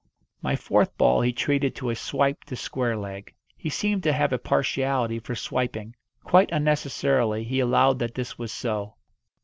[0.41, 3.35] My fourth ball he treated to a swipe to square leg.
[3.55, 5.93] He seemed to have a partiality for swiping.
[6.23, 8.95] Quite unnecessarily he allowed that this was so.